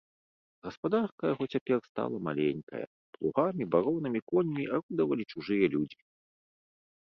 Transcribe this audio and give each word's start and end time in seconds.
Гаспадарка 0.67 1.21
яго 1.33 1.45
цяпер 1.55 1.77
стала 1.89 2.15
маленькая, 2.29 2.83
плугамі, 3.19 3.63
баронамі, 3.77 4.19
коньмі 4.35 4.63
арудавалі 4.79 5.23
чужыя 5.33 5.65
людзі. 5.79 6.01